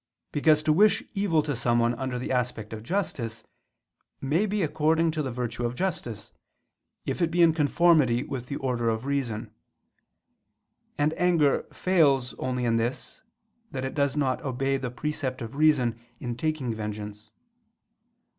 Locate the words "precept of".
14.89-15.53